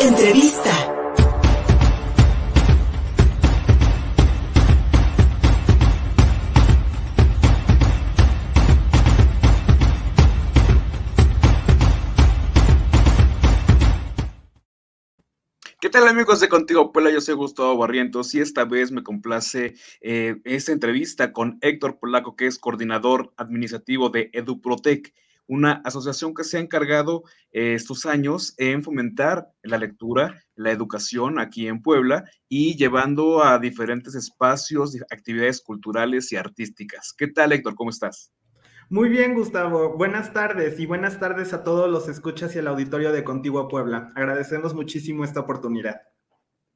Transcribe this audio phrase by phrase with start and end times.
[0.00, 0.94] Entrevista.
[15.80, 17.10] ¿Qué tal amigos de Contigo Puebla?
[17.10, 22.36] Yo soy Gustavo Barrientos y esta vez me complace eh, esta entrevista con Héctor Polaco,
[22.36, 25.12] que es coordinador administrativo de EduProtec
[25.48, 31.40] una asociación que se ha encargado eh, estos años en fomentar la lectura, la educación
[31.40, 37.12] aquí en Puebla y llevando a diferentes espacios, actividades culturales y artísticas.
[37.16, 37.74] ¿Qué tal, Héctor?
[37.74, 38.30] ¿Cómo estás?
[38.90, 39.96] Muy bien, Gustavo.
[39.96, 44.12] Buenas tardes y buenas tardes a todos los escuchas y el auditorio de Contigo Puebla.
[44.14, 46.00] Agradecemos muchísimo esta oportunidad.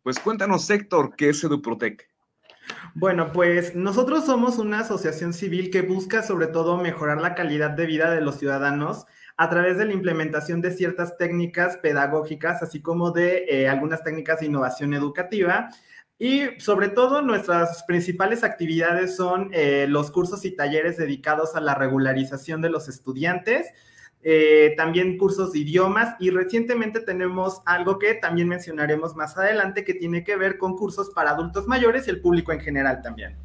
[0.02, 2.11] Pues cuéntanos, Héctor, ¿qué es EduProtec?
[2.94, 7.86] Bueno, pues nosotros somos una asociación civil que busca sobre todo mejorar la calidad de
[7.86, 13.10] vida de los ciudadanos a través de la implementación de ciertas técnicas pedagógicas, así como
[13.10, 15.70] de eh, algunas técnicas de innovación educativa.
[16.18, 21.74] Y sobre todo nuestras principales actividades son eh, los cursos y talleres dedicados a la
[21.74, 23.66] regularización de los estudiantes,
[24.24, 29.94] eh, también cursos de idiomas y recientemente tenemos algo que también mencionaremos más adelante que
[29.94, 33.36] tiene que ver con cursos para adultos mayores y el público en general también.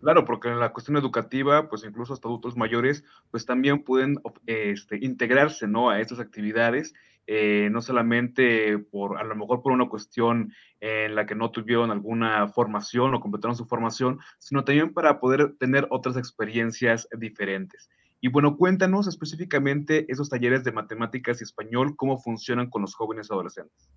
[0.00, 4.96] Claro, porque en la cuestión educativa, pues incluso hasta adultos mayores, pues también pueden este,
[5.04, 5.90] integrarse, ¿no?
[5.90, 6.94] A estas actividades,
[7.26, 11.90] eh, no solamente por, a lo mejor por una cuestión en la que no tuvieron
[11.90, 17.90] alguna formación o completaron su formación, sino también para poder tener otras experiencias diferentes.
[18.20, 23.30] Y bueno, cuéntanos específicamente esos talleres de matemáticas y español, cómo funcionan con los jóvenes
[23.30, 23.88] adolescentes.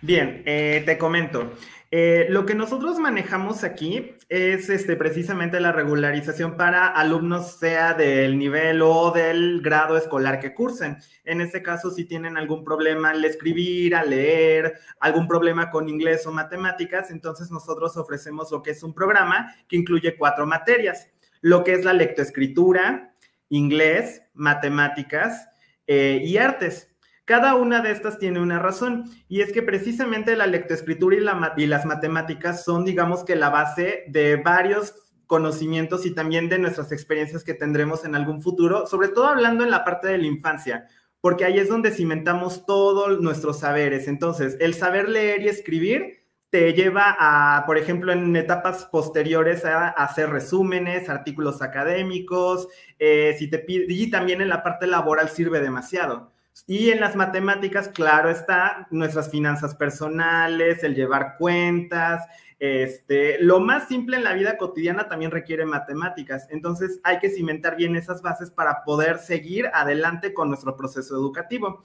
[0.00, 1.52] Bien, eh, te comento.
[1.90, 8.38] Eh, lo que nosotros manejamos aquí es este, precisamente la regularización para alumnos, sea del
[8.38, 10.96] nivel o del grado escolar que cursen.
[11.24, 16.26] En este caso, si tienen algún problema al escribir, al leer, algún problema con inglés
[16.26, 21.10] o matemáticas, entonces nosotros ofrecemos lo que es un programa que incluye cuatro materias,
[21.42, 23.11] lo que es la lectoescritura,
[23.52, 25.46] inglés, matemáticas
[25.86, 26.88] eh, y artes.
[27.26, 31.66] Cada una de estas tiene una razón y es que precisamente la lectoescritura y, y
[31.66, 34.94] las matemáticas son, digamos que la base de varios
[35.26, 39.70] conocimientos y también de nuestras experiencias que tendremos en algún futuro, sobre todo hablando en
[39.70, 40.88] la parte de la infancia,
[41.20, 44.08] porque ahí es donde cimentamos todos nuestros saberes.
[44.08, 46.21] Entonces, el saber leer y escribir
[46.52, 52.68] te lleva a, por ejemplo, en etapas posteriores a, hacer resúmenes, artículos académicos,
[52.98, 56.30] eh, si te y también en la parte laboral sirve demasiado.
[56.66, 62.26] Y en las matemáticas, claro está, nuestras finanzas personales, el llevar cuentas,
[62.58, 66.46] este, lo más simple en la vida cotidiana también requiere matemáticas.
[66.50, 71.82] Entonces hay que cimentar bien esas bases para poder seguir adelante con nuestro proceso educativo.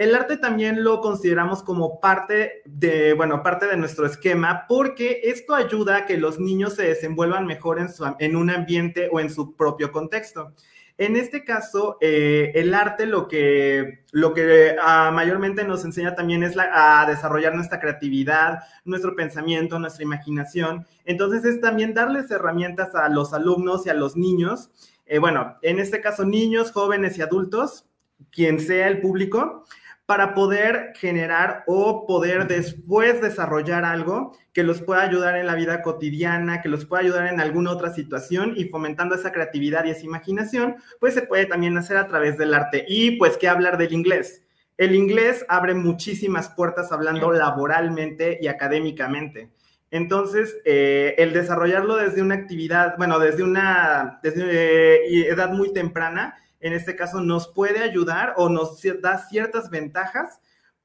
[0.00, 5.54] El arte también lo consideramos como parte de, bueno, parte de nuestro esquema porque esto
[5.54, 7.88] ayuda a que los niños se desenvuelvan mejor en,
[8.18, 10.54] en un ambiente o en su propio contexto.
[10.96, 16.44] En este caso, eh, el arte lo que, lo que ah, mayormente nos enseña también
[16.44, 20.86] es a desarrollar nuestra creatividad, nuestro pensamiento, nuestra imaginación.
[21.04, 24.70] Entonces es también darles herramientas a los alumnos y a los niños,
[25.04, 27.84] eh, bueno, en este caso niños, jóvenes y adultos,
[28.30, 29.66] quien sea el público,
[30.10, 35.82] para poder generar o poder después desarrollar algo que los pueda ayudar en la vida
[35.82, 40.04] cotidiana, que los pueda ayudar en alguna otra situación y fomentando esa creatividad y esa
[40.04, 42.84] imaginación, pues se puede también hacer a través del arte.
[42.88, 44.42] Y pues, ¿qué hablar del inglés?
[44.76, 49.52] El inglés abre muchísimas puertas hablando laboralmente y académicamente.
[49.92, 56.34] Entonces, eh, el desarrollarlo desde una actividad, bueno, desde una desde, eh, edad muy temprana,
[56.60, 60.40] en este caso nos puede ayudar o nos da ciertas ventajas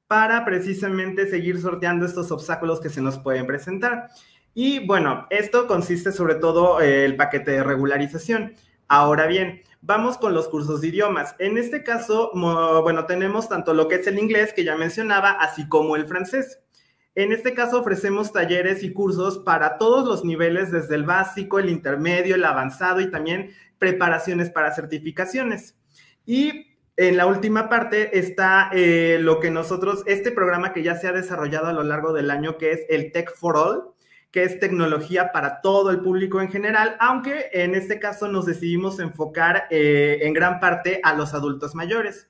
[0.06, 4.08] para precisamente seguir sorteando estos obstáculos que se nos pueden presentar.
[4.54, 8.54] Y bueno, esto consiste sobre todo eh, el paquete de regularización.
[8.88, 11.34] Ahora bien, vamos con los cursos de idiomas.
[11.38, 15.68] En este caso, bueno, tenemos tanto lo que es el inglés que ya mencionaba, así
[15.68, 16.60] como el francés.
[17.16, 21.70] En este caso ofrecemos talleres y cursos para todos los niveles, desde el básico, el
[21.70, 25.78] intermedio, el avanzado y también preparaciones para certificaciones.
[26.26, 31.08] Y en la última parte está eh, lo que nosotros, este programa que ya se
[31.08, 33.84] ha desarrollado a lo largo del año, que es el Tech for All,
[34.30, 39.00] que es tecnología para todo el público en general, aunque en este caso nos decidimos
[39.00, 42.28] enfocar eh, en gran parte a los adultos mayores.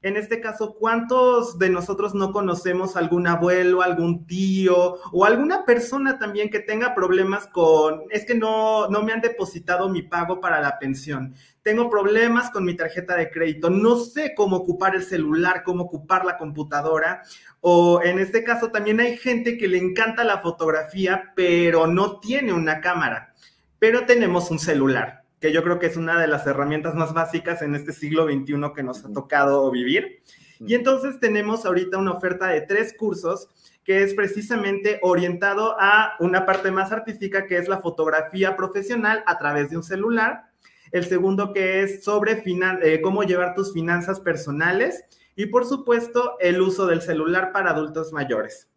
[0.00, 6.20] En este caso, ¿cuántos de nosotros no conocemos algún abuelo, algún tío o alguna persona
[6.20, 10.60] también que tenga problemas con, es que no, no me han depositado mi pago para
[10.60, 11.34] la pensión?
[11.62, 16.24] Tengo problemas con mi tarjeta de crédito, no sé cómo ocupar el celular, cómo ocupar
[16.24, 17.22] la computadora.
[17.60, 22.52] O en este caso también hay gente que le encanta la fotografía, pero no tiene
[22.52, 23.34] una cámara,
[23.80, 27.62] pero tenemos un celular que yo creo que es una de las herramientas más básicas
[27.62, 30.22] en este siglo XXI que nos ha tocado vivir.
[30.60, 33.48] Y entonces tenemos ahorita una oferta de tres cursos
[33.84, 39.38] que es precisamente orientado a una parte más artística que es la fotografía profesional a
[39.38, 40.50] través de un celular.
[40.90, 45.04] El segundo que es sobre eh, cómo llevar tus finanzas personales
[45.36, 48.68] y por supuesto el uso del celular para adultos mayores.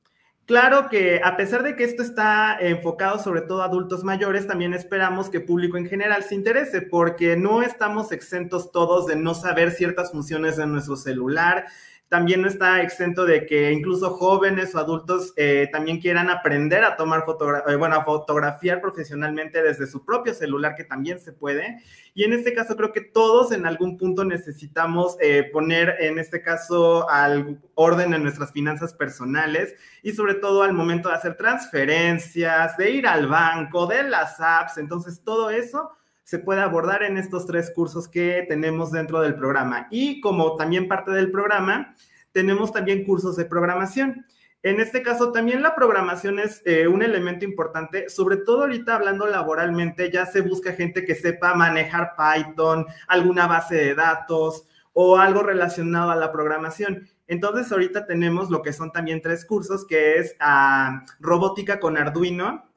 [0.51, 4.73] Claro que a pesar de que esto está enfocado sobre todo a adultos mayores, también
[4.73, 9.33] esperamos que el público en general se interese, porque no estamos exentos todos de no
[9.33, 11.67] saber ciertas funciones de nuestro celular,
[12.11, 16.97] también no está exento de que incluso jóvenes o adultos eh, también quieran aprender a
[16.97, 21.81] tomar fotografía, eh, bueno, a fotografiar profesionalmente desde su propio celular, que también se puede.
[22.13, 26.41] Y en este caso creo que todos en algún punto necesitamos eh, poner, en este
[26.41, 29.73] caso, al orden en nuestras finanzas personales
[30.03, 34.77] y sobre todo al momento de hacer transferencias, de ir al banco, de las apps.
[34.79, 35.91] Entonces, todo eso
[36.31, 39.89] se puede abordar en estos tres cursos que tenemos dentro del programa.
[39.91, 41.93] Y como también parte del programa,
[42.31, 44.25] tenemos también cursos de programación.
[44.63, 49.27] En este caso, también la programación es eh, un elemento importante, sobre todo ahorita hablando
[49.27, 55.43] laboralmente, ya se busca gente que sepa manejar Python, alguna base de datos o algo
[55.43, 57.09] relacionado a la programación.
[57.27, 62.71] Entonces, ahorita tenemos lo que son también tres cursos, que es ah, robótica con Arduino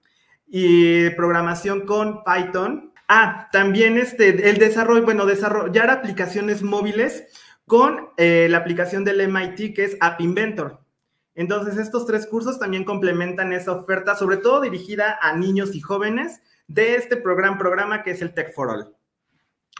[0.49, 7.25] y programación con Python Ah, también este, el desarrollo, bueno, desarrollar aplicaciones móviles
[7.67, 10.81] con eh, la aplicación del MIT que es App Inventor.
[11.35, 16.41] Entonces, estos tres cursos también complementan esa oferta, sobre todo dirigida a niños y jóvenes
[16.69, 18.95] de este programa, programa que es el Tech for All.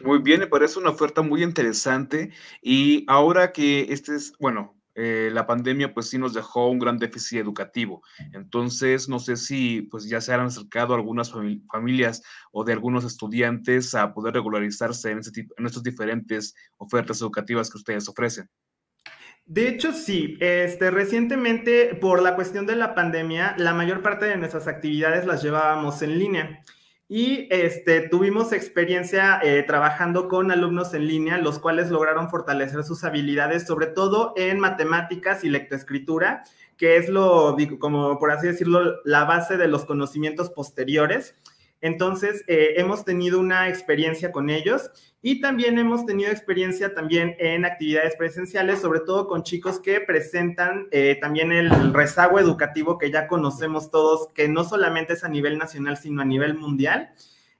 [0.03, 2.31] Muy bien, me parece una oferta muy interesante
[2.61, 6.97] y ahora que este es, bueno, eh, la pandemia pues sí nos dejó un gran
[6.97, 8.01] déficit educativo.
[8.33, 11.31] Entonces, no sé si pues ya se han acercado algunas
[11.71, 17.69] familias o de algunos estudiantes a poder regularizarse en, este en estas diferentes ofertas educativas
[17.69, 18.49] que ustedes ofrecen.
[19.45, 20.37] De hecho, sí.
[20.39, 25.43] Este, recientemente, por la cuestión de la pandemia, la mayor parte de nuestras actividades las
[25.43, 26.63] llevábamos en línea.
[27.07, 33.03] Y este, tuvimos experiencia eh, trabajando con alumnos en línea, los cuales lograron fortalecer sus
[33.03, 36.43] habilidades, sobre todo en matemáticas y lectoescritura,
[36.77, 41.35] que es lo, como por así decirlo, la base de los conocimientos posteriores.
[41.85, 44.89] Entonces, eh, hemos tenido una experiencia con ellos
[45.21, 50.87] y también hemos tenido experiencia también en actividades presenciales, sobre todo con chicos que presentan
[50.89, 55.59] eh, también el rezago educativo que ya conocemos todos, que no solamente es a nivel
[55.59, 57.11] nacional, sino a nivel mundial.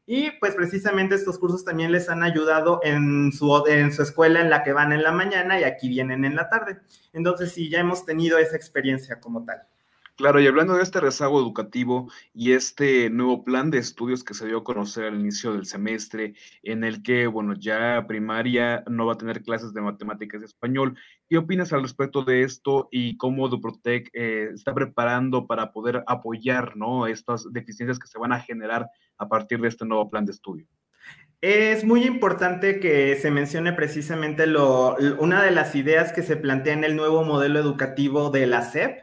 [0.08, 4.50] Y pues precisamente estos cursos también les han ayudado en su, en su escuela en
[4.50, 6.80] la que van en la mañana y aquí vienen en la tarde.
[7.14, 9.68] Entonces sí, ya hemos tenido esa experiencia como tal.
[10.18, 14.48] Claro, y hablando de este rezago educativo y este nuevo plan de estudios que se
[14.48, 19.14] dio a conocer al inicio del semestre, en el que, bueno, ya primaria no va
[19.14, 20.98] a tener clases de matemáticas y español,
[21.28, 26.78] ¿qué opinas al respecto de esto y cómo Duprotec eh, está preparando para poder apoyar,
[26.78, 27.08] ¿no?
[27.08, 28.88] Estas deficiencias que se van a generar
[29.18, 30.66] a partir de este nuevo plan de estudio?
[31.42, 36.74] Es muy importante que se mencione precisamente lo, una de las ideas que se plantea
[36.74, 39.02] en el nuevo modelo educativo de la SEP,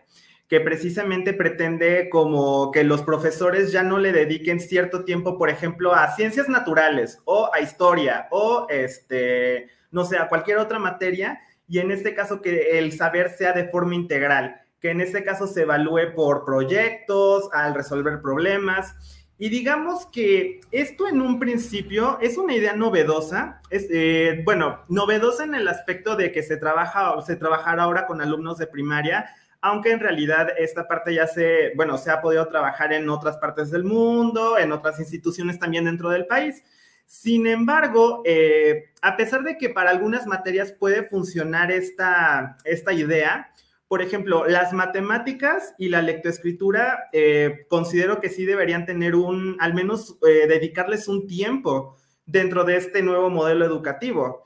[0.52, 5.94] que precisamente pretende como que los profesores ya no le dediquen cierto tiempo, por ejemplo,
[5.94, 11.78] a ciencias naturales o a historia o, este, no sé, a cualquier otra materia, y
[11.78, 15.62] en este caso que el saber sea de forma integral, que en este caso se
[15.62, 18.94] evalúe por proyectos, al resolver problemas.
[19.38, 25.44] Y digamos que esto en un principio es una idea novedosa, es, eh, bueno, novedosa
[25.44, 29.92] en el aspecto de que se trabaja, se trabajará ahora con alumnos de primaria, aunque
[29.92, 33.84] en realidad esta parte ya se, bueno, se ha podido trabajar en otras partes del
[33.84, 36.64] mundo, en otras instituciones también dentro del país.
[37.06, 43.52] Sin embargo, eh, a pesar de que para algunas materias puede funcionar esta, esta idea,
[43.86, 49.74] por ejemplo, las matemáticas y la lectoescritura, eh, considero que sí deberían tener un, al
[49.74, 54.42] menos eh, dedicarles un tiempo dentro de este nuevo modelo educativo.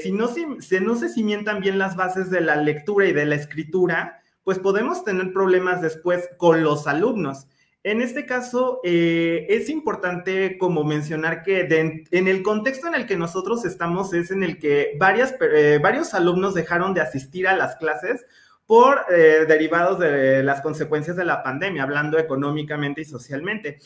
[0.00, 3.34] si, no, si no se cimientan bien las bases de la lectura y de la
[3.34, 7.48] escritura, pues podemos tener problemas después con los alumnos.
[7.84, 13.18] En este caso, eh, es importante como mencionar que en el contexto en el que
[13.18, 17.76] nosotros estamos es en el que varias, eh, varios alumnos dejaron de asistir a las
[17.76, 18.24] clases
[18.64, 23.78] por eh, derivados de las consecuencias de la pandemia, hablando económicamente y socialmente.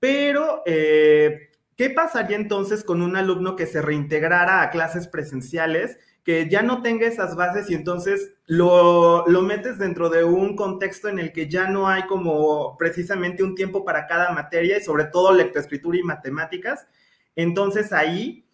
[0.00, 5.98] Pero, ¿qué pasaría entonces con un alumno que se reintegrara a clases presenciales?
[6.24, 11.08] Que ya no tenga esas bases y entonces lo, lo, metes dentro de un contexto
[11.08, 15.04] en el que ya no hay como precisamente un tiempo para cada materia y sobre
[15.04, 16.86] todo lectoescritura y matemáticas,
[17.34, 18.46] entonces ahí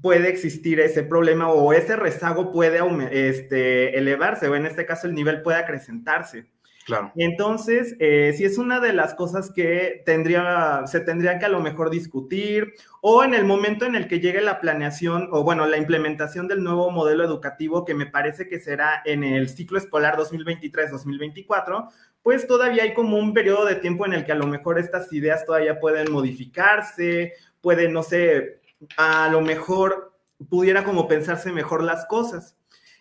[0.00, 5.14] puede existir ese problema o ese rezago puede este, elevarse o en este caso el
[5.14, 6.46] nivel puede acrecentarse.
[6.84, 7.12] Claro.
[7.16, 11.60] Entonces, eh, si es una de las cosas que tendría, se tendría que a lo
[11.60, 15.78] mejor discutir, o en el momento en el que llegue la planeación, o bueno, la
[15.78, 21.88] implementación del nuevo modelo educativo, que me parece que será en el ciclo escolar 2023-2024,
[22.22, 25.12] pues todavía hay como un periodo de tiempo en el que a lo mejor estas
[25.12, 28.60] ideas todavía pueden modificarse, pueden, no sé,
[28.98, 30.12] a lo mejor
[30.50, 32.56] pudiera como pensarse mejor las cosas.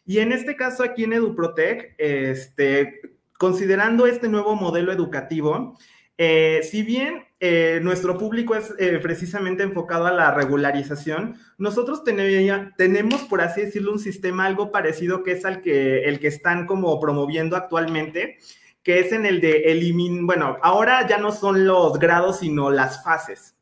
[0.06, 3.02] Y en este caso aquí en EduProtec, este,
[3.44, 5.78] considerando este nuevo modelo educativo,
[6.18, 13.24] eh, si bien eh, nuestro público es eh, precisamente enfocado a la regularización, nosotros tenemos,
[13.24, 16.98] por así decirlo, un sistema algo parecido que es al que, el que están como
[17.02, 18.38] promoviendo actualmente,
[18.82, 23.04] que es en el de eliminar, bueno, ahora ya no son los grados, sino las
[23.04, 23.58] fases.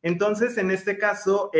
[0.00, 1.50] Entonces, en este caso,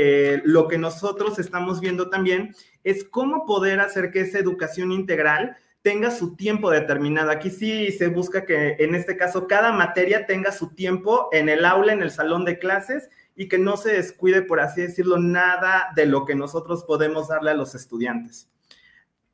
[0.44, 6.10] lo que nosotros estamos viendo también es cómo poder hacer que esa educación integral tenga
[6.10, 7.30] su tiempo determinado.
[7.30, 11.64] Aquí sí se busca que en este caso cada materia tenga su tiempo en el
[11.64, 15.88] aula, en el salón de clases y que no se descuide, por así decirlo, nada
[15.94, 18.50] de lo que nosotros podemos darle a los estudiantes.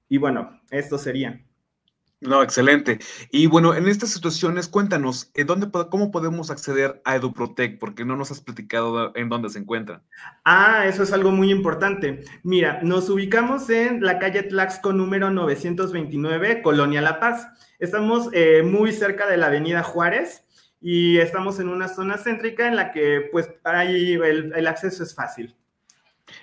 [0.09, 1.45] Y bueno, esto sería.
[2.23, 2.99] No, excelente.
[3.31, 7.79] Y bueno, en estas situaciones, cuéntanos, ¿en dónde, ¿cómo podemos acceder a EduProtec?
[7.79, 10.03] Porque no nos has platicado en dónde se encuentra.
[10.43, 12.25] Ah, eso es algo muy importante.
[12.43, 17.49] Mira, nos ubicamos en la calle Tlaxco número 929, Colonia La Paz.
[17.79, 20.43] Estamos eh, muy cerca de la avenida Juárez
[20.81, 25.15] y estamos en una zona céntrica en la que pues ahí el, el acceso es
[25.15, 25.55] fácil.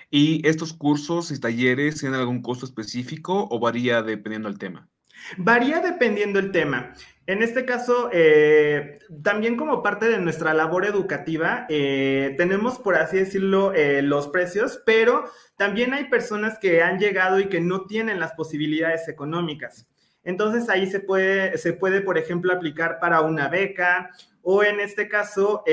[0.08, 4.88] ¿Y estos cursos y talleres tienen algún costo específico o varía dependiendo del tema?
[5.36, 6.94] Varía dependiendo el tema.
[7.26, 13.16] En este caso, eh, también como parte de nuestra labor educativa, eh, tenemos, por así
[13.16, 15.24] decirlo, eh, los precios, pero
[15.56, 19.88] también hay personas que han llegado y que no tienen las posibilidades económicas.
[20.22, 24.10] Entonces ahí se puede, se puede, por ejemplo, aplicar para una beca
[24.42, 25.64] o en este caso,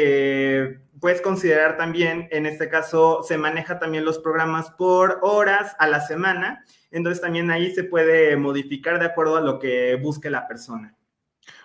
[1.02, 6.00] puedes considerar también, en este caso, se maneja también los programas por horas a la
[6.00, 10.96] semana entonces también ahí se puede modificar de acuerdo a lo que busque la persona.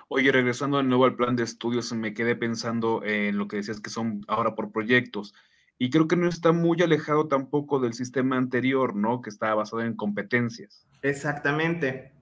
[0.09, 3.81] Oye, regresando de nuevo al plan de estudios, me quedé pensando en lo que decías
[3.81, 5.35] que son ahora por proyectos.
[5.79, 9.21] Y creo que no está muy alejado tampoco del sistema anterior, ¿no?
[9.21, 10.87] Que está basado en competencias.
[11.03, 12.13] Exactamente.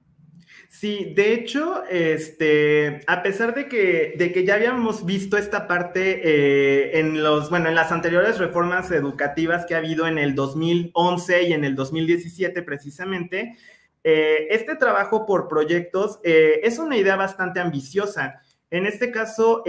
[0.77, 6.21] Sí, de hecho, este, a pesar de que, de que ya habíamos visto esta parte
[6.25, 11.45] eh, en los, bueno, en las anteriores reformas educativas que ha habido en el 2011
[11.45, 13.57] y en el 2017 precisamente,
[14.03, 18.43] eh, este trabajo por proyectos eh, es una idea bastante ambiciosa.
[18.69, 19.63] En este caso,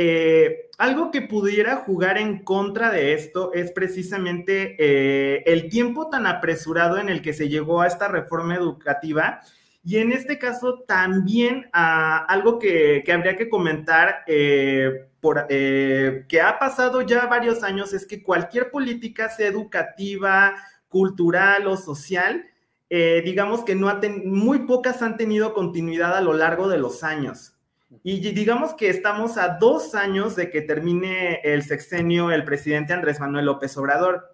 [0.80, 7.10] algo que pudiera jugar en contra de esto es precisamente el tiempo tan apresurado en
[7.10, 9.42] el que se llegó a esta reforma educativa
[9.86, 16.42] y en este caso también ah, algo que, habría que comentar, eh, por, eh, que
[16.42, 20.56] ha pasado ya varios años, es que cualquier política, sea educativa,
[20.88, 22.46] cultural o social,
[22.90, 27.04] eh, digamos que no ha muy pocas han tenido continuidad a lo largo de los
[27.04, 27.54] años.
[28.02, 33.20] Y digamos que estamos a dos años de que termine el sexenio el presidente Andrés
[33.20, 34.34] Manuel López Obrador.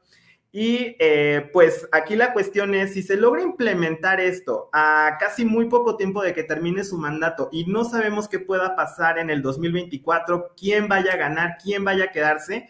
[0.53, 5.69] Y eh, pues aquí la cuestión es, si se logra implementar esto a casi muy
[5.69, 9.41] poco tiempo de que termine su mandato y no sabemos qué pueda pasar en el
[9.41, 12.67] 2024, quién vaya a ganar, quién vaya a quedarse,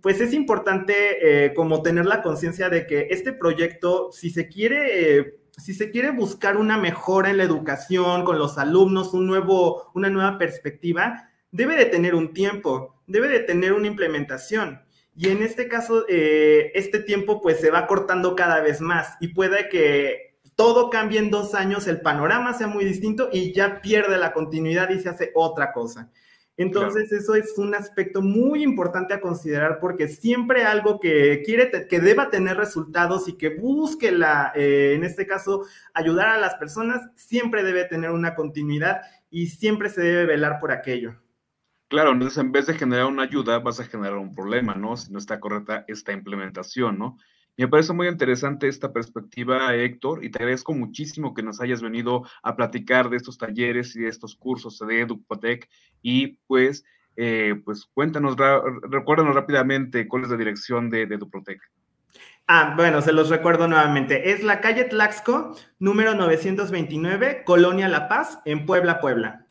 [0.00, 5.18] pues es importante eh, como tener la conciencia de que este proyecto, si se quiere...
[5.18, 9.92] Eh, si se quiere buscar una mejora en la educación con los alumnos, un nuevo,
[9.94, 14.83] una nueva perspectiva, debe de tener un tiempo, debe de tener una implementación.
[15.16, 19.28] Y en este caso, eh, este tiempo pues se va cortando cada vez más y
[19.28, 24.18] puede que todo cambie en dos años, el panorama sea muy distinto y ya pierde
[24.18, 26.10] la continuidad y se hace otra cosa.
[26.56, 31.98] Entonces, eso es un aspecto muy importante a considerar porque siempre algo que quiere, que
[31.98, 37.02] deba tener resultados y que busque la, eh, en este caso, ayudar a las personas,
[37.16, 41.16] siempre debe tener una continuidad y siempre se debe velar por aquello.
[41.88, 44.96] Claro, entonces en vez de generar una ayuda, vas a generar un problema, ¿no?
[44.96, 47.18] Si no está correcta esta implementación, ¿no?
[47.56, 52.24] Me parece muy interesante esta perspectiva, Héctor, y te agradezco muchísimo que nos hayas venido
[52.42, 55.68] a platicar de estos talleres y de estos cursos de EduPotec.
[56.02, 56.84] Y pues,
[57.16, 58.34] eh, pues cuéntanos,
[58.90, 61.60] recuérdanos rápidamente cuál es la dirección de, de EduProtec.
[62.48, 64.32] Ah, bueno, se los recuerdo nuevamente.
[64.32, 69.43] Es la calle Tlaxco, número 929, Colonia La Paz, en Puebla, Puebla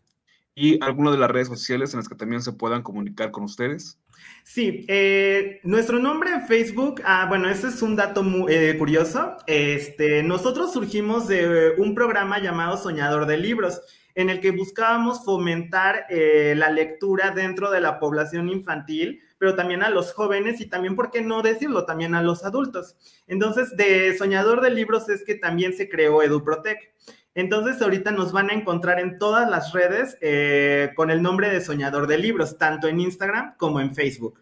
[0.56, 3.98] y alguna de las redes sociales en las que también se puedan comunicar con ustedes.
[4.44, 9.38] Sí, eh, nuestro nombre en Facebook, ah, bueno, ese es un dato muy eh, curioso.
[9.48, 13.82] Este, nosotros surgimos de un programa llamado Soñador de Libros,
[14.16, 19.82] en el que buscábamos fomentar eh, la lectura dentro de la población infantil, pero también
[19.82, 22.96] a los jóvenes y también, ¿por qué no decirlo?, también a los adultos.
[23.28, 26.94] Entonces, de Soñador de Libros es que también se creó EduProtec.
[27.36, 31.62] Entonces ahorita nos van a encontrar en todas las redes eh, con el nombre de
[31.62, 34.40] Soñador de Libros, tanto en Instagram como en Facebook.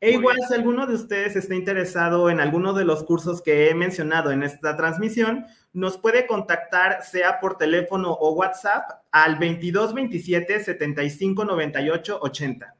[0.00, 3.74] E igual si alguno de ustedes está interesado en alguno de los cursos que he
[3.74, 5.44] mencionado en esta transmisión,
[5.74, 12.74] nos puede contactar sea por teléfono o WhatsApp al 22 27 75 98 80.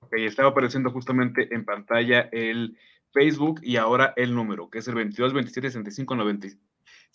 [0.00, 2.76] Ok, estaba apareciendo justamente en pantalla el
[3.14, 6.58] Facebook y ahora el número, que es el 22 27 75 98.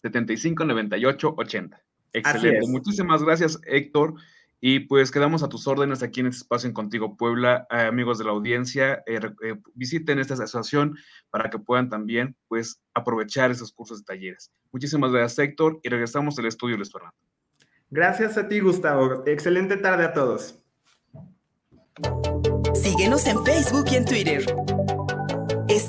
[0.01, 1.83] 75 98 80.
[2.13, 2.67] Excelente.
[2.67, 4.15] Muchísimas gracias, Héctor.
[4.61, 7.65] Y pues quedamos a tus órdenes aquí en este espacio en Contigo Puebla.
[7.69, 10.97] Eh, amigos de la audiencia, eh, eh, visiten esta asociación
[11.29, 14.51] para que puedan también pues aprovechar esos cursos de talleres.
[14.71, 15.79] Muchísimas gracias, Héctor.
[15.83, 17.15] Y regresamos al estudio, Luis Fernando.
[17.89, 19.23] Gracias a ti, Gustavo.
[19.25, 20.61] Excelente tarde a todos.
[22.75, 24.45] Síguenos en Facebook y en Twitter.